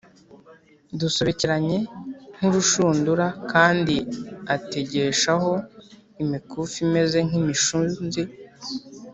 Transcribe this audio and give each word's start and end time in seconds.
dusobekeranye 0.99 1.77
nk’urushundura, 2.35 3.25
kandi 3.51 3.95
ategeshaho 4.55 5.51
imikufi 6.21 6.77
imeze 6.87 7.17
nk’imishunzi 7.27 8.21